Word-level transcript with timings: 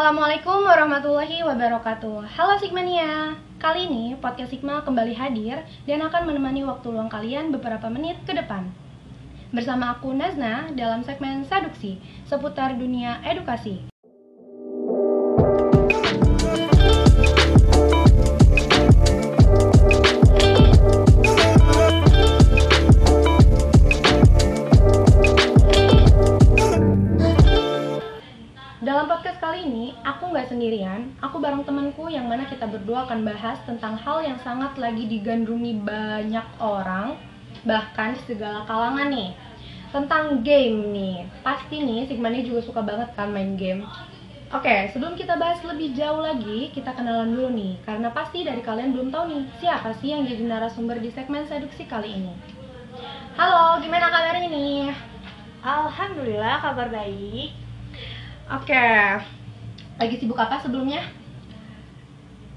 Assalamualaikum 0.00 0.64
warahmatullahi 0.64 1.44
wabarakatuh. 1.44 2.24
Halo 2.24 2.56
Sigmania. 2.56 3.36
Kali 3.60 3.84
ini 3.84 4.16
podcast 4.16 4.48
Sigma 4.48 4.80
kembali 4.80 5.12
hadir 5.12 5.60
Dan 5.84 6.00
akan 6.00 6.24
menemani 6.24 6.64
waktu 6.64 6.88
luang 6.88 7.12
kalian 7.12 7.52
beberapa 7.52 7.84
menit 7.92 8.16
ke 8.24 8.32
depan. 8.32 8.64
Bersama 9.52 9.92
aku 9.92 10.16
Nazna 10.16 10.72
dalam 10.72 11.04
segmen 11.04 11.44
Seduksi 11.44 12.00
Seputar 12.24 12.80
dunia 12.80 13.20
edukasi 13.28 13.92
Aku 31.18 31.42
bareng 31.42 31.66
temanku 31.66 32.06
yang 32.06 32.30
mana 32.30 32.46
kita 32.46 32.70
berdua 32.70 33.10
akan 33.10 33.26
bahas 33.26 33.58
tentang 33.66 33.98
hal 33.98 34.22
yang 34.22 34.38
sangat 34.46 34.78
lagi 34.78 35.10
digandrungi 35.10 35.82
banyak 35.82 36.46
orang, 36.62 37.18
bahkan 37.66 38.14
di 38.14 38.22
segala 38.30 38.62
kalangan 38.70 39.10
nih. 39.10 39.34
Tentang 39.90 40.46
game 40.46 40.94
nih. 40.94 41.16
Pasti 41.42 41.82
nih 41.82 42.06
Sigmani 42.06 42.46
juga 42.46 42.62
suka 42.62 42.80
banget 42.86 43.10
kan 43.18 43.34
main 43.34 43.58
game. 43.58 43.82
Oke, 44.50 44.90
sebelum 44.90 45.14
kita 45.14 45.38
bahas 45.38 45.62
lebih 45.62 45.94
jauh 45.94 46.22
lagi, 46.22 46.74
kita 46.74 46.90
kenalan 46.94 47.34
dulu 47.34 47.54
nih. 47.54 47.78
Karena 47.86 48.10
pasti 48.10 48.42
dari 48.42 48.62
kalian 48.62 48.94
belum 48.94 49.14
tahu 49.14 49.24
nih, 49.30 49.42
siapa 49.62 49.94
sih 49.98 50.10
yang 50.10 50.26
jadi 50.26 50.42
narasumber 50.46 50.98
di 50.98 51.10
segmen 51.14 51.46
seduksi 51.46 51.86
kali 51.86 52.18
ini. 52.18 52.34
Halo, 53.38 53.78
gimana 53.78 54.10
kabarnya 54.10 54.50
nih? 54.50 54.90
Alhamdulillah 55.62 56.58
kabar 56.66 56.90
baik. 56.90 57.54
Oke, 58.50 58.86
lagi 59.96 60.14
sibuk 60.16 60.36
apa 60.36 60.60
sebelumnya? 60.60 61.02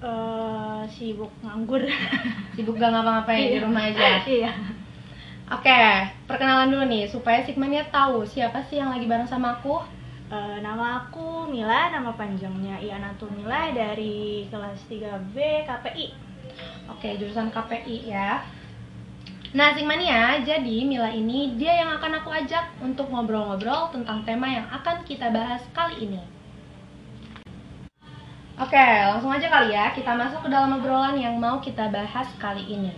Eh 0.04 0.82
sibuk 0.92 1.32
nganggur. 1.40 1.82
Sibuk 2.56 2.76
gak 2.76 2.92
ngapa-ngapain 2.92 3.50
di 3.50 3.58
Iya. 3.58 3.64
rumah 3.64 3.84
aja. 3.88 4.10
Iya. 4.28 4.52
Oke, 5.50 5.82
perkenalan 6.26 6.70
dulu 6.70 6.86
nih 6.88 7.04
supaya 7.06 7.44
Sigmania 7.44 7.84
tahu 7.88 8.24
siapa 8.24 8.64
sih 8.68 8.80
yang 8.80 8.92
lagi 8.92 9.08
bareng 9.08 9.28
sama 9.28 9.58
aku. 9.58 9.80
Eh, 10.30 10.58
nama 10.62 11.04
aku 11.04 11.46
Mila, 11.46 11.90
nama 11.90 12.10
panjangnya 12.14 12.80
Ianatul 12.80 13.30
Mila 13.32 13.70
dari 13.70 14.48
kelas 14.50 14.82
3B 14.88 15.36
KPI. 15.64 16.08
Oke, 16.90 17.16
jurusan 17.18 17.50
KPI 17.50 18.10
ya. 18.10 18.42
Nah, 19.54 19.70
Sigmania, 19.72 20.42
jadi 20.42 20.78
Mila 20.84 21.14
ini 21.14 21.54
dia 21.54 21.86
yang 21.86 21.94
akan 21.94 22.18
aku 22.20 22.34
ajak 22.34 22.74
untuk 22.82 23.08
ngobrol-ngobrol 23.08 23.94
tentang 23.94 24.26
tema 24.26 24.50
yang 24.50 24.66
akan 24.68 25.06
kita 25.06 25.30
bahas 25.30 25.62
kali 25.72 26.10
ini. 26.10 26.22
Oke, 28.64 28.80
langsung 28.80 29.28
aja 29.28 29.52
kali 29.52 29.76
ya, 29.76 29.92
kita 29.92 30.16
masuk 30.16 30.48
ke 30.48 30.50
dalam 30.50 30.80
obrolan 30.80 31.20
yang 31.20 31.36
mau 31.36 31.60
kita 31.60 31.92
bahas 31.92 32.32
kali 32.40 32.64
ini. 32.64 32.96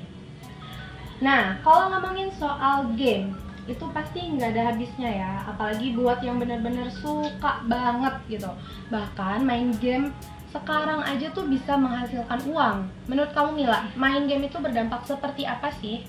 Nah, 1.17 1.57
kalau 1.65 1.89
ngomongin 1.89 2.29
soal 2.37 2.93
game, 2.93 3.33
itu 3.65 3.81
pasti 3.89 4.29
nggak 4.29 4.53
ada 4.53 4.69
habisnya 4.69 5.09
ya, 5.09 5.33
apalagi 5.49 5.97
buat 5.97 6.21
yang 6.21 6.37
bener-bener 6.37 6.85
suka 6.93 7.65
banget 7.65 8.13
gitu. 8.29 8.51
Bahkan 8.93 9.41
main 9.41 9.73
game 9.81 10.13
sekarang 10.53 11.01
aja 11.01 11.33
tuh 11.33 11.49
bisa 11.49 11.73
menghasilkan 11.73 12.45
uang. 12.45 12.85
Menurut 13.09 13.33
kamu 13.33 13.65
Mila, 13.65 13.89
main 13.97 14.29
game 14.29 14.45
itu 14.45 14.61
berdampak 14.61 15.01
seperti 15.09 15.49
apa 15.49 15.73
sih? 15.81 16.05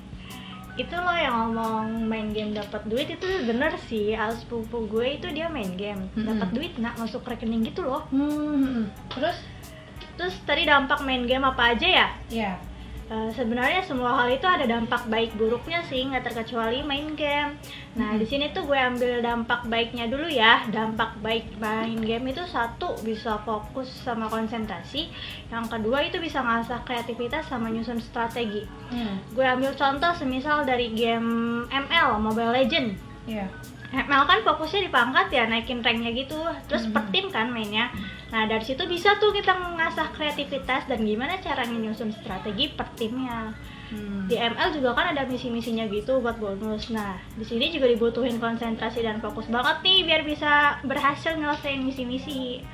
Itu 0.76 0.92
lo 0.92 1.12
yang 1.16 1.56
ngomong 1.56 2.04
main 2.04 2.28
game 2.36 2.52
dapat 2.52 2.84
duit 2.84 3.08
itu 3.08 3.24
bener 3.48 3.72
sih. 3.88 4.12
Al 4.12 4.36
sepupu 4.36 4.84
gue 4.86 5.16
itu 5.16 5.28
dia 5.32 5.48
main 5.48 5.72
game, 5.76 6.12
dapat 6.12 6.48
duit 6.52 6.72
nak 6.76 7.00
masuk 7.00 7.24
rekening 7.24 7.64
gitu 7.64 7.80
loh. 7.84 8.04
Hmm, 8.12 8.92
terus 9.08 9.40
Terus 10.16 10.32
tadi 10.48 10.64
dampak 10.64 11.04
main 11.04 11.28
game 11.28 11.44
apa 11.44 11.76
aja 11.76 11.84
ya? 11.84 12.08
ya, 12.32 12.52
Eh, 13.06 13.30
sebenarnya 13.30 13.78
semua 13.80 14.18
hal 14.18 14.26
itu 14.28 14.42
ada 14.42 14.66
dampak 14.66 15.06
baik 15.06 15.30
buruknya 15.34 15.78
sih 15.80 16.02
nggak 16.02 16.26
terkecuali 16.26 16.82
main 16.82 17.14
game. 17.14 17.54
Nah 17.94 18.10
Mhm. 18.10 18.18
di 18.18 18.26
sini 18.26 18.50
tuh 18.50 18.66
gue 18.66 18.74
ambil 18.74 19.22
dampak 19.22 19.62
baiknya 19.64 20.10
dulu 20.10 20.26
ya. 20.26 20.66
Dampak 20.66 21.14
baik 21.20 21.54
main 21.56 21.94
game 21.96 22.26
itu 22.26 22.42
satu 22.44 22.98
bisa 23.00 23.38
fokus 23.40 23.86
sama 24.02 24.26
konsentrasi. 24.26 25.06
Yang 25.46 25.64
kedua 25.70 26.02
itu 26.02 26.18
bisa 26.18 26.42
ngasah 26.42 26.82
kreativitas 26.82 27.46
sama 27.46 27.70
nyusun 27.70 28.02
strategi. 28.02 28.66
hmm, 28.90 29.30
Gue 29.32 29.46
ambil 29.46 29.70
contoh 29.72 30.10
semisal 30.12 30.66
dari 30.66 30.90
game 30.90 31.30
ML 31.68 32.18
Mobile 32.18 32.50
Legend. 32.52 32.98
ya, 33.24 33.46
ML 33.88 34.22
kan 34.24 34.38
fokusnya 34.40 34.82
di 34.82 34.90
pangkat 34.90 35.30
ya 35.30 35.46
naikin 35.46 35.78
ranknya 35.78 36.10
gitu 36.12 36.38
terus 36.66 36.86
Mhm. 36.86 36.92
per 36.92 37.04
tim 37.10 37.26
kan 37.26 37.50
mainnya 37.50 37.86
nah 38.26 38.42
dari 38.44 38.64
situ 38.66 38.82
bisa 38.90 39.14
tuh 39.22 39.30
kita 39.30 39.54
mengasah 39.54 40.10
kreativitas 40.10 40.90
dan 40.90 40.98
gimana 41.06 41.38
caranya 41.38 41.78
nyusun 41.78 42.10
strategi 42.10 42.74
per 42.74 42.90
timnya. 42.98 43.54
Hmm. 43.86 44.26
di 44.26 44.34
ML 44.34 44.74
juga 44.74 44.98
kan 44.98 45.14
ada 45.14 45.22
misi-misinya 45.30 45.86
gitu 45.86 46.18
buat 46.18 46.42
bonus. 46.42 46.90
Nah 46.90 47.22
di 47.38 47.46
sini 47.46 47.70
juga 47.70 47.86
dibutuhin 47.86 48.42
konsentrasi 48.42 49.06
dan 49.06 49.22
fokus 49.22 49.46
banget 49.46 49.78
nih 49.86 50.02
biar 50.02 50.22
bisa 50.26 50.82
berhasil 50.82 51.38
nyelesain 51.38 51.78
misi-misi. 51.86 52.66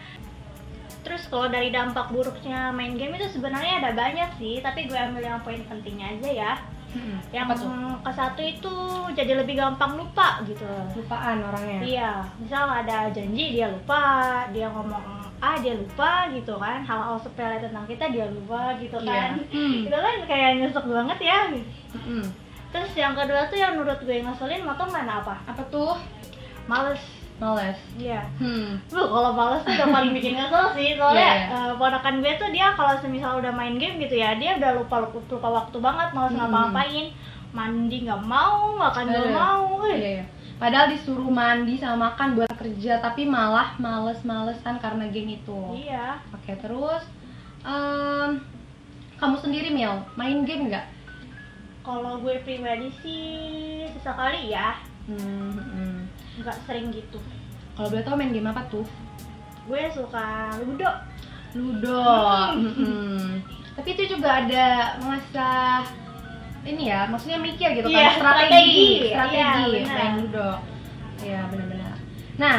Terus 1.04 1.28
kalau 1.28 1.52
dari 1.52 1.68
dampak 1.68 2.08
buruknya 2.08 2.72
main 2.72 2.96
game 2.96 3.20
itu 3.20 3.28
sebenarnya 3.28 3.84
ada 3.84 3.92
banyak 3.92 4.40
sih 4.40 4.64
tapi 4.64 4.88
gue 4.88 4.96
ambil 4.96 5.20
yang 5.20 5.44
poin 5.44 5.60
pentingnya 5.68 6.16
aja 6.16 6.30
ya. 6.32 6.52
Hmm, 6.92 7.16
yang 7.32 7.48
ke 8.04 8.12
satu 8.12 8.40
itu 8.44 8.74
jadi 9.16 9.32
lebih 9.44 9.56
gampang 9.56 9.96
lupa 9.96 10.40
gitu. 10.44 10.64
Lupaan 10.96 11.40
orangnya. 11.40 11.80
Iya, 11.80 12.12
misal 12.36 12.68
ada 12.68 13.08
janji 13.08 13.56
dia 13.56 13.72
lupa, 13.72 14.44
dia 14.52 14.68
ngomong 14.68 15.21
A 15.42 15.58
dia 15.58 15.74
lupa 15.74 16.30
gitu 16.30 16.54
kan, 16.54 16.80
hal-hal 16.80 17.18
sepele 17.18 17.58
tentang 17.58 17.82
kita 17.84 18.06
dia 18.08 18.26
lupa 18.26 18.78
gitu 18.78 18.94
kan. 18.96 19.34
Iya. 19.34 19.50
Hmm. 19.50 19.78
Itu 19.84 19.96
kan 19.96 20.16
kayak 20.24 20.50
nyesek 20.56 20.86
banget 20.86 21.18
ya. 21.20 21.38
Hmm. 21.92 22.26
Terus 22.70 22.92
yang 22.94 23.12
kedua 23.12 23.44
tuh 23.46 23.58
yang 23.58 23.74
menurut 23.74 23.98
gue 24.00 24.16
ngeselin 24.16 24.62
mau 24.62 24.72
tau 24.72 24.86
mana 24.86 25.18
apa? 25.18 25.34
Apa 25.44 25.60
tuh? 25.66 25.98
Males. 26.64 27.02
Males. 27.36 27.74
Iya. 27.98 28.22
Hmm. 28.38 28.78
Lu 28.88 29.02
kalau 29.02 29.34
males 29.34 29.60
tuh 29.60 29.74
udah 29.74 29.88
paling 29.90 30.12
bikin 30.12 30.38
kesel 30.38 30.66
sih 30.72 30.94
soalnya 30.98 31.18
Iya, 31.18 31.34
iya. 31.42 31.58
eh, 31.60 31.72
ponakan 31.74 32.14
gue 32.18 32.32
tuh 32.38 32.48
dia 32.48 32.70
kalau 32.72 32.94
semisal 32.96 33.36
udah 33.36 33.50
main 33.50 33.74
game 33.76 33.98
gitu 33.98 34.14
ya 34.14 34.38
dia 34.38 34.54
udah 34.56 34.78
lupa 34.78 35.02
lupa, 35.02 35.18
lupa 35.28 35.48
waktu 35.52 35.76
banget 35.76 36.08
males 36.12 36.30
Hmm. 36.30 36.38
ngapa-ngapain 36.38 37.06
mandi 37.50 37.96
nggak 38.00 38.22
mau 38.24 38.72
makan 38.72 39.04
nggak 39.04 39.26
Aduh. 39.26 39.34
mau 39.34 39.64
eh. 39.84 39.92
Iya, 39.92 40.10
iya. 40.16 40.24
Padahal 40.62 40.94
disuruh 40.94 41.26
mandi 41.26 41.74
sama 41.74 42.14
makan 42.14 42.38
buat 42.38 42.54
kerja, 42.54 43.02
tapi 43.02 43.26
malah 43.26 43.74
males-malesan 43.76 44.78
karena 44.78 45.10
game 45.10 45.34
itu. 45.36 45.58
iya 45.74 46.22
Oke, 46.30 46.54
terus 46.54 47.02
em, 47.62 48.38
kamu 49.18 49.36
sendiri 49.38 49.68
Mil, 49.68 50.06
main 50.14 50.46
game 50.46 50.70
nggak? 50.70 50.86
kalau 51.82 52.22
gue 52.22 52.38
pribadi 52.40 52.94
sih 53.02 53.26
sesekali 53.90 54.54
ya 54.54 54.78
Hmm, 55.02 55.50
hmm. 55.50 55.98
nggak 56.38 56.54
sering 56.62 56.94
gitu 56.94 57.18
Kalau 57.74 57.90
boleh 57.90 58.06
tahu 58.06 58.14
main 58.14 58.30
game 58.30 58.46
apa 58.46 58.62
tuh? 58.70 58.86
gue 59.66 59.82
suka 59.90 60.54
ludo 60.62 60.90
Ludo. 61.52 62.06
Hmm. 62.78 63.42
Tapi 63.74 63.88
itu 63.92 64.14
juga 64.14 64.40
ada 64.40 64.94
masa 65.02 65.82
ini 66.64 66.82
ya, 66.86 67.04
maksudnya 67.04 67.38
mikir 67.38 67.68
gitu 67.74 67.86
Iya, 67.86 67.98
kan 67.98 68.14
strategi, 68.14 68.50
strategi. 69.04 69.08
strategi 69.08 69.42
Iya, 69.42 69.50
benar. 69.76 69.96
main 69.96 70.12
Ludo. 70.16 70.50
Iya, 71.18 71.40
benar-benar. 71.46 71.94
Nah, 72.34 72.56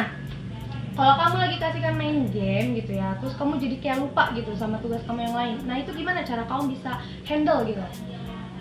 kalau 0.92 1.14
kamu 1.16 1.36
lagi 1.38 1.56
kasihkan 1.58 1.94
main 1.94 2.18
game 2.28 2.68
gitu 2.74 2.92
ya, 2.94 3.16
terus 3.16 3.34
kamu 3.34 3.56
jadi 3.56 3.76
kayak 3.78 3.98
lupa 4.00 4.30
gitu 4.32 4.52
sama 4.52 4.76
tugas 4.78 5.02
kamu 5.02 5.20
yang 5.22 5.34
lain. 5.34 5.56
Nah, 5.62 5.76
itu 5.76 5.90
gimana 5.90 6.20
cara 6.20 6.44
kamu 6.44 6.70
bisa 6.70 6.96
handle 7.22 7.64
gitu? 7.64 7.80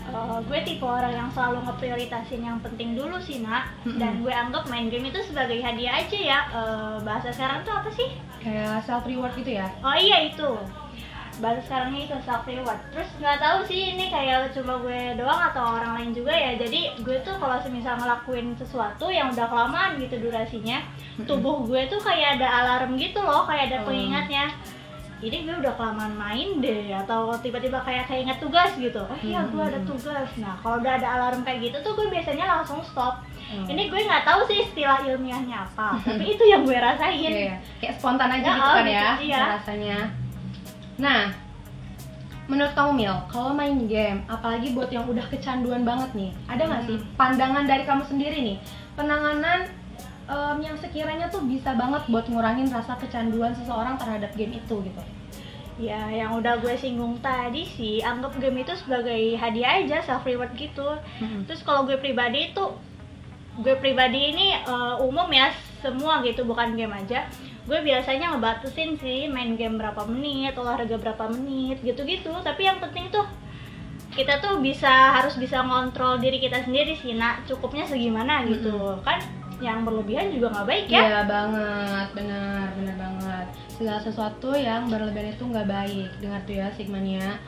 Eh, 0.04 0.38
gue 0.44 0.60
tipe 0.62 0.84
orang 0.84 1.10
yang 1.12 1.30
selalu 1.30 1.64
ngeprioritasin 1.64 2.42
yang 2.42 2.60
penting 2.60 2.94
dulu 2.94 3.18
sih 3.18 3.40
nak 3.40 3.72
dan 3.98 4.20
gue 4.20 4.30
anggap 4.30 4.68
main 4.68 4.86
game 4.86 5.08
itu 5.08 5.18
sebagai 5.24 5.58
hadiah 5.58 5.98
aja 5.98 6.20
ya 6.20 6.40
Eh, 6.52 6.98
bahasa 7.02 7.30
sekarang 7.30 7.64
tuh 7.64 7.74
apa 7.74 7.90
sih 7.90 8.14
Kayak 8.38 8.84
self 8.84 9.02
reward 9.04 9.32
gitu 9.34 9.56
ya? 9.56 9.66
oh 9.80 9.96
iya 9.96 10.28
itu 10.28 10.50
bahasa 11.40 11.62
sekarangnya 11.64 12.02
itu 12.06 12.16
self 12.22 12.44
reward 12.44 12.80
terus 12.90 13.10
nggak 13.18 13.38
tahu 13.38 13.58
sih 13.64 13.94
ini 13.94 14.06
kayak 14.08 14.52
cuma 14.52 14.78
gue 14.78 15.18
doang 15.18 15.42
atau 15.50 15.78
orang 15.78 15.98
lain 15.98 16.12
juga 16.12 16.30
ya 16.30 16.54
jadi 16.56 16.94
gue 17.00 17.18
tuh 17.22 17.36
kalau 17.38 17.58
semisal 17.58 17.98
ngelakuin 17.98 18.54
sesuatu 18.54 19.08
yang 19.08 19.30
udah 19.30 19.48
kelamaan 19.48 19.98
gitu 19.98 20.20
durasinya 20.20 20.84
tubuh 21.24 21.64
gue 21.64 21.88
tuh 21.88 21.98
kayak 21.98 22.38
ada 22.38 22.48
alarm 22.62 22.94
gitu 22.96 23.18
loh 23.18 23.46
kayak 23.46 23.70
ada 23.70 23.78
Oh. 23.82 23.88
pengingatnya 23.88 24.54
ini 25.24 25.48
gue 25.48 25.56
udah 25.56 25.74
kelamaan 25.74 26.14
main 26.14 26.60
deh 26.60 26.92
atau 26.94 27.32
tiba-tiba 27.40 27.80
kayak 27.80 28.06
keinget 28.06 28.38
tugas 28.38 28.76
gitu 28.76 29.00
oh 29.00 29.20
iya 29.20 29.40
gue 29.48 29.64
ada 29.64 29.80
tugas 29.82 30.28
nah 30.36 30.60
kalau 30.60 30.78
udah 30.78 31.00
ada 31.00 31.08
alarm 31.10 31.42
kayak 31.42 31.72
gitu 31.72 31.78
tuh 31.80 31.96
gue 31.96 32.08
biasanya 32.10 32.46
langsung 32.50 32.84
stop 32.84 33.24
Hmm. 33.44 33.70
ini 33.70 33.86
gue 33.86 34.02
nggak 34.02 34.26
tahu 34.26 34.50
sih 34.50 34.66
istilah 34.66 35.04
ilmiahnya 35.04 35.68
apa 35.68 36.00
tapi 36.02 36.26
itu 36.34 36.42
yang 36.42 36.66
gue 36.66 36.74
rasain 36.74 37.22
Iya, 37.22 37.30
iya. 37.30 37.56
kayak 37.78 37.94
spontan 38.02 38.32
aja 38.32 38.42
Ya, 38.42 38.56
gitu 38.56 38.66
oh, 38.66 38.74
kan 38.74 38.86
gitu, 38.88 38.96
ya 38.98 39.10
iya. 39.22 39.40
rasanya. 39.60 39.98
Nah, 40.98 41.34
menurut 42.46 42.76
kamu 42.76 42.92
Mil, 42.94 43.16
kalau 43.32 43.56
main 43.56 43.88
game, 43.88 44.22
apalagi 44.28 44.76
buat 44.76 44.92
yang 44.92 45.08
udah 45.08 45.24
kecanduan 45.28 45.82
banget 45.82 46.12
nih, 46.14 46.32
ada 46.46 46.68
nggak 46.68 46.82
Hmm. 46.84 46.90
sih 46.92 46.98
pandangan 47.16 47.64
dari 47.64 47.84
kamu 47.84 48.04
sendiri 48.04 48.38
nih, 48.44 48.58
penanganan 48.94 49.66
em, 50.24 50.58
yang 50.60 50.76
sekiranya 50.76 51.28
tuh 51.28 51.44
bisa 51.44 51.76
banget 51.76 52.04
buat 52.08 52.24
ngurangin 52.28 52.72
rasa 52.72 52.96
kecanduan 52.96 53.52
seseorang 53.52 53.96
terhadap 53.98 54.32
game 54.36 54.56
itu 54.56 54.76
gitu 54.80 55.04
Ya, 55.74 56.06
yang 56.06 56.38
udah 56.38 56.62
gue 56.62 56.78
singgung 56.78 57.18
tadi 57.18 57.66
sih, 57.66 57.98
anggap 58.00 58.38
game 58.38 58.62
itu 58.62 58.78
sebagai 58.78 59.34
hadiah 59.36 59.82
aja, 59.82 60.06
self 60.06 60.22
reward 60.22 60.54
gitu. 60.54 60.86
Terus 61.50 61.66
kalau 61.66 61.90
gue 61.90 61.98
pribadi 61.98 62.54
itu, 62.54 62.66
gue 63.58 63.74
pribadi 63.82 64.32
ini 64.32 64.54
eh, 64.54 64.96
umum 65.02 65.26
ya, 65.34 65.50
semua 65.82 66.22
gitu, 66.22 66.46
bukan 66.46 66.78
game 66.78 66.94
aja. 66.94 67.26
Gue 67.64 67.80
biasanya 67.80 68.36
ngebatasin 68.36 69.00
sih 69.00 69.32
main 69.32 69.56
game 69.56 69.80
berapa 69.80 70.04
menit, 70.04 70.52
olahraga 70.60 71.00
berapa 71.00 71.32
menit, 71.32 71.80
gitu-gitu. 71.80 72.32
Tapi 72.44 72.68
yang 72.68 72.84
penting 72.84 73.08
tuh 73.08 73.24
kita 74.14 74.44
tuh 74.44 74.62
bisa 74.62 75.16
harus 75.16 75.40
bisa 75.40 75.64
ngontrol 75.64 76.20
diri 76.20 76.38
kita 76.38 76.62
sendiri 76.62 76.94
sih, 77.00 77.16
nak 77.16 77.48
cukupnya 77.48 77.88
segimana 77.88 78.44
gitu. 78.46 79.00
Kan 79.02 79.24
yang 79.64 79.88
berlebihan 79.88 80.28
juga 80.28 80.52
nggak 80.52 80.68
baik 80.68 80.86
ya. 80.92 81.02
Iya 81.08 81.22
banget, 81.24 82.08
benar, 82.12 82.68
benar 82.76 82.96
banget. 83.00 83.46
Segala 83.80 84.00
sesuatu 84.04 84.52
yang 84.54 84.92
berlebihan 84.92 85.32
itu 85.32 85.44
nggak 85.48 85.68
baik. 85.72 86.10
Dengar 86.20 86.44
tuh 86.44 86.56
ya 86.60 86.68
Sigmania. 86.76 87.40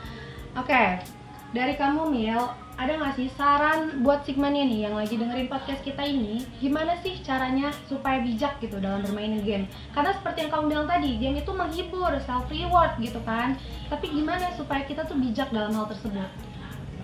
Oke, 0.55 1.03
dari 1.51 1.75
kamu 1.75 2.07
Mil, 2.07 2.39
ada 2.75 2.99
nggak 2.99 3.15
sih 3.15 3.31
saran 3.39 4.03
buat 4.03 4.27
Sigmania 4.27 4.67
nih 4.67 4.87
yang 4.87 4.95
lagi 4.99 5.15
dengerin 5.15 5.47
podcast 5.47 5.79
kita 5.79 6.03
ini? 6.03 6.43
Gimana 6.59 6.99
sih 6.99 7.15
caranya 7.23 7.71
supaya 7.87 8.19
bijak 8.19 8.59
gitu 8.59 8.83
dalam 8.83 8.99
bermain 8.99 9.39
game? 9.47 9.71
Karena 9.95 10.11
seperti 10.11 10.43
yang 10.43 10.51
kamu 10.51 10.65
bilang 10.75 10.87
tadi, 10.87 11.15
game 11.15 11.39
itu 11.39 11.51
menghibur, 11.55 12.11
self 12.27 12.51
reward 12.51 12.99
gitu 12.99 13.23
kan. 13.23 13.55
Tapi 13.87 14.11
gimana 14.11 14.51
supaya 14.59 14.83
kita 14.83 15.07
tuh 15.07 15.15
bijak 15.15 15.55
dalam 15.55 15.71
hal 15.71 15.87
tersebut? 15.87 16.27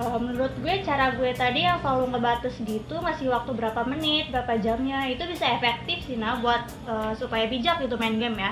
Eh, 0.01 0.19
menurut 0.19 0.51
gue 0.59 0.75
cara 0.83 1.15
gue 1.15 1.31
tadi 1.31 1.63
yang 1.63 1.79
selalu 1.79 2.15
ngebatas 2.15 2.55
gitu 2.63 2.95
masih 2.99 3.31
waktu 3.31 3.51
berapa 3.55 3.81
menit, 3.87 4.27
berapa 4.33 4.59
jamnya 4.59 5.07
itu 5.07 5.23
bisa 5.29 5.45
efektif 5.55 6.03
sih 6.03 6.19
nah 6.19 6.35
buat 6.43 6.67
eh, 6.89 7.11
supaya 7.15 7.47
bijak 7.47 7.79
gitu 7.79 7.95
main 7.95 8.19
game 8.19 8.35
ya. 8.35 8.51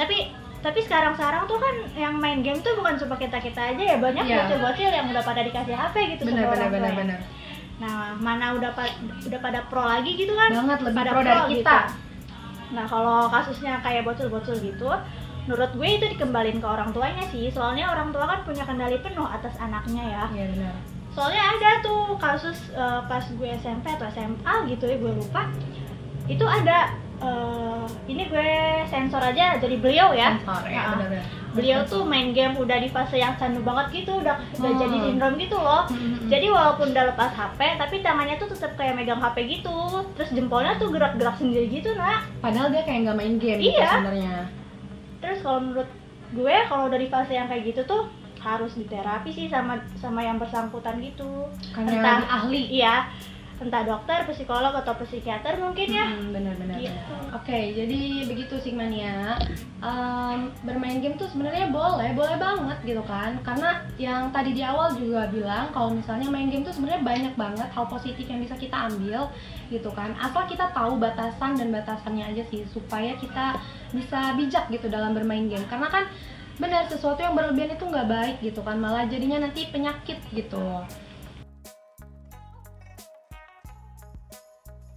Tapi 0.00 0.43
tapi 0.64 0.80
sekarang-sekarang 0.80 1.44
tuh 1.44 1.60
kan 1.60 1.74
yang 1.92 2.16
main 2.16 2.40
game 2.40 2.56
tuh 2.58 2.72
bukan 2.74 2.96
cuma 2.96 3.14
kita 3.14 3.36
kita 3.36 3.60
aja 3.68 3.82
ya 3.84 3.96
banyak 3.98 4.24
Iya. 4.24 4.36
bocil-bocil 4.40 4.88
yang 4.88 5.06
udah 5.06 5.20
pada 5.20 5.40
dikasih 5.42 5.74
HP 5.74 5.94
gitu 6.10 6.22
sama 6.24 6.32
Benar, 6.32 6.40
benar, 6.42 6.56
orang 6.56 6.70
benar, 6.70 6.80
tuanya. 6.80 6.98
benar. 6.98 7.18
Nah 7.74 7.94
mana 8.16 8.46
udah 8.54 8.70
pa- 8.72 8.96
udah 9.20 9.40
pada 9.40 9.60
pro 9.66 9.84
lagi 9.84 10.12
gitu 10.14 10.32
kan? 10.32 10.48
Banget 10.48 10.78
lebih 10.82 10.96
pada 10.96 11.10
pro 11.10 11.20
dari 11.20 11.42
kita. 11.52 11.78
Nah 12.72 12.84
kalau 12.84 13.28
kasusnya 13.28 13.78
kayak 13.78 14.02
bocil-bocil 14.02 14.56
gitu, 14.58 14.88
menurut 15.44 15.70
gue 15.70 15.88
itu 15.90 16.06
dikembalin 16.08 16.56
ke 16.56 16.66
orang 16.66 16.88
tuanya 16.90 17.24
sih. 17.26 17.46
Soalnya 17.46 17.84
orang 17.86 18.08
tua 18.08 18.24
kan 18.24 18.40
punya 18.42 18.64
kendali 18.64 18.96
penuh 18.98 19.28
atas 19.28 19.54
anaknya 19.58 20.00
ya 20.02 20.24
Iya 20.32 20.46
benar. 20.50 20.74
soalnya 21.10 21.42
ada 21.46 21.70
tuh 21.80 22.16
kasus 22.16 22.58
eh, 22.72 23.00
pas 23.04 23.22
gue 23.22 23.48
SMP 23.54 23.86
atau 23.86 24.08
SMA 24.08 24.54
gitu 24.66 24.84
ya 24.84 24.96
gue 24.96 25.12
lupa 25.12 25.46
itu 26.24 26.42
ada 26.42 26.96
eh, 27.16 27.82
ini 28.06 28.22
gue 28.24 28.50
sensor 28.84 29.20
aja 29.20 29.56
jadi 29.56 29.76
beliau 29.76 30.10
ya 30.10 30.34
Sensor, 30.36 30.64
ya, 30.66 30.82
Nah, 30.92 31.22
beliau 31.52 31.80
tuh 31.84 32.02
main 32.02 32.30
game 32.30 32.52
udah 32.52 32.76
di 32.76 32.86
fase 32.86 33.16
yang 33.16 33.32
candu 33.34 33.60
banget 33.60 34.02
gitu 34.02 34.18
udah 34.18 34.34
udah 34.52 34.68
Hmm. 34.68 34.80
jadi 34.80 34.96
sindrom 35.00 35.34
gitu 35.36 35.56
loh 35.56 35.86
Hmm. 35.86 36.26
jadi 36.26 36.46
walaupun 36.48 36.90
udah 36.90 37.04
lepas 37.08 37.30
HP 37.30 37.60
tapi 37.76 37.96
tangannya 38.00 38.34
tuh 38.36 38.48
tetap 38.48 38.74
kayak 38.74 38.94
megang 38.94 39.18
HP 39.18 39.36
gitu 39.52 39.76
terus 40.12 40.30
jempolnya 40.30 40.74
tuh 40.74 40.90
gerak-gerak 40.90 41.36
sendiri 41.36 41.70
gitu 41.70 41.94
nak 41.94 42.26
Padahal 42.38 42.68
dia 42.68 42.82
kayak 42.82 43.00
nggak 43.04 43.16
main 43.16 43.34
game 43.36 43.60
gitu 43.60 43.70
Iya. 43.72 43.90
sebenarnya. 43.92 44.36
terus 45.16 45.38
kalau 45.40 45.60
menurut 45.62 45.90
gue 46.30 46.56
kalau 46.66 46.86
dari 46.88 47.06
fase 47.06 47.32
yang 47.32 47.46
kayak 47.46 47.64
gitu 47.64 47.80
tuh 47.84 48.02
harus 48.36 48.74
diterapi 48.74 49.30
sih 49.30 49.46
sama 49.46 49.72
sama 49.94 50.20
yang 50.20 50.36
bersangkutan 50.36 51.00
gitu 51.00 51.48
Karena 51.70 51.96
Entah- 52.20 52.28
ahli. 52.42 52.68
iya 52.74 53.08
entah 53.54 53.86
dokter 53.86 54.26
psikolog 54.26 54.74
atau 54.74 54.98
psikiater 54.98 55.54
mungkin 55.62 55.86
ya 55.86 56.06
Hmm, 56.10 56.34
benar 56.34 56.54
benar. 56.58 56.76
Gitu. 56.78 57.14
Oke, 57.30 57.60
jadi 57.74 58.00
begitu 58.26 58.54
Sigmania. 58.58 59.38
Em, 59.78 60.50
bermain 60.66 60.98
game 60.98 61.14
tuh 61.14 61.30
sebenarnya 61.30 61.70
boleh, 61.70 62.10
boleh 62.18 62.36
banget 62.40 62.78
gitu 62.82 63.02
kan. 63.06 63.38
Karena 63.46 63.84
yang 64.00 64.32
tadi 64.34 64.56
di 64.56 64.62
awal 64.64 64.96
juga 64.98 65.30
bilang 65.30 65.70
kalau 65.70 65.94
misalnya 65.94 66.26
main 66.30 66.50
game 66.50 66.66
tuh 66.66 66.74
sebenarnya 66.74 67.02
banyak 67.06 67.34
banget 67.38 67.68
hal 67.70 67.86
positif 67.86 68.26
yang 68.26 68.42
bisa 68.42 68.58
kita 68.58 68.90
ambil 68.90 69.30
gitu 69.70 69.90
kan. 69.94 70.12
Asal 70.18 70.50
kita 70.50 70.74
tahu 70.74 70.98
batasan 70.98 71.54
dan 71.54 71.70
batasannya 71.70 72.24
aja 72.34 72.42
sih 72.50 72.66
supaya 72.70 73.14
kita 73.18 73.58
bisa 73.94 74.34
bijak 74.34 74.66
gitu 74.70 74.90
dalam 74.90 75.14
bermain 75.14 75.46
game. 75.46 75.64
Karena 75.70 75.86
kan 75.86 76.10
benar 76.54 76.86
sesuatu 76.86 77.18
yang 77.18 77.34
berlebihan 77.34 77.74
itu 77.74 77.82
nggak 77.82 78.06
baik 78.06 78.36
gitu 78.38 78.62
kan, 78.62 78.78
malah 78.78 79.10
jadinya 79.10 79.42
nanti 79.42 79.66
penyakit 79.74 80.22
gitu. 80.30 80.86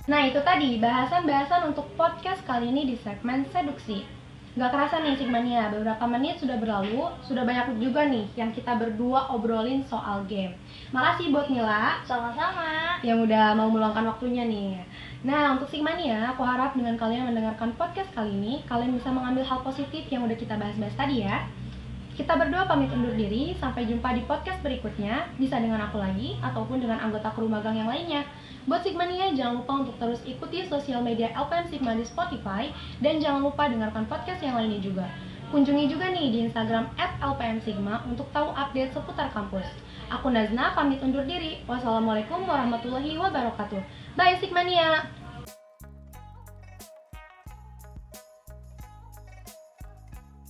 Nah 0.08 0.24
itu 0.24 0.40
tadi 0.40 0.80
bahasan-bahasan 0.80 1.68
untuk 1.68 1.84
podcast 2.00 2.40
kali 2.48 2.72
ini 2.72 2.88
di 2.88 2.96
segmen 2.96 3.44
seduksi. 3.52 4.08
Gak 4.56 4.72
kerasa 4.72 5.04
nih 5.04 5.20
Sigmania, 5.20 5.68
beberapa 5.68 6.08
menit 6.08 6.40
sudah 6.40 6.56
berlalu 6.58 7.12
Sudah 7.22 7.44
banyak 7.44 7.76
juga 7.78 8.08
nih 8.08 8.24
yang 8.40 8.56
kita 8.56 8.80
berdua 8.80 9.28
obrolin 9.36 9.84
soal 9.84 10.24
game. 10.24 10.56
Makasih 10.96 11.28
buat 11.36 11.52
Mila. 11.52 12.00
Sama-sama. 12.08 13.04
Yang 13.04 13.28
udah 13.28 13.52
mau 13.60 13.68
meluangkan 13.68 14.08
waktunya 14.08 14.48
nih. 14.48 14.80
Nah 15.28 15.60
untuk 15.60 15.68
Sigmania, 15.68 16.32
aku 16.32 16.40
harap 16.40 16.72
dengan 16.72 16.96
kalian 16.96 17.28
mendengarkan 17.28 17.76
podcast 17.76 18.08
kali 18.16 18.32
ini 18.32 18.54
Kalian 18.64 18.96
bisa 18.96 19.12
mengambil 19.12 19.44
hal 19.44 19.60
positif 19.60 20.08
yang 20.08 20.24
udah 20.24 20.40
kita 20.40 20.56
bahas-bahas 20.56 20.96
tadi 20.96 21.28
ya. 21.28 21.44
Kita 22.16 22.34
berdua 22.40 22.64
pamit 22.64 22.90
undur 22.96 23.12
diri, 23.12 23.60
sampai 23.60 23.84
jumpa 23.84 24.16
di 24.16 24.24
podcast 24.24 24.64
berikutnya 24.64 25.36
Bisa 25.36 25.60
dengan 25.60 25.84
aku 25.84 26.00
lagi, 26.00 26.40
ataupun 26.40 26.80
dengan 26.80 27.04
anggota 27.04 27.28
kru 27.36 27.52
magang 27.52 27.76
yang 27.76 27.92
lainnya 27.92 28.24
Buat 28.68 28.84
Sigmania, 28.84 29.32
jangan 29.32 29.64
lupa 29.64 29.74
untuk 29.80 29.96
terus 29.96 30.20
ikuti 30.28 30.68
sosial 30.68 31.00
media 31.00 31.32
LPM 31.32 31.72
Sigma 31.72 31.96
di 31.96 32.04
Spotify 32.04 32.68
Dan 33.00 33.24
jangan 33.24 33.48
lupa 33.48 33.72
dengarkan 33.72 34.04
podcast 34.12 34.44
yang 34.44 34.60
lainnya 34.60 34.84
juga. 34.84 35.08
Kunjungi 35.48 35.88
juga 35.88 36.12
nih 36.12 36.28
di 36.28 36.40
Instagram 36.52 36.92
at 37.00 37.16
LPM 37.24 37.64
Sigma 37.64 38.04
untuk 38.04 38.28
tahu 38.36 38.52
update 38.52 38.92
seputar 38.92 39.32
kampus. 39.32 39.64
Aku 40.12 40.28
Nazna, 40.28 40.76
pamit 40.76 41.00
undur 41.00 41.24
diri. 41.24 41.64
Wassalamualaikum 41.64 42.44
warahmatullahi 42.44 43.16
wabarakatuh. 43.16 43.80
Bye 44.20 44.36
Sigmania! 44.44 45.17